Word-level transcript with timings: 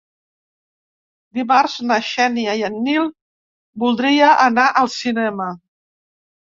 Dimarts 1.39 1.75
na 1.91 1.99
Xènia 2.09 2.57
i 2.63 2.67
en 2.71 2.81
Nil 2.89 3.07
voldria 3.87 4.35
anar 4.51 4.69
al 4.85 4.95
cinema. 4.99 5.53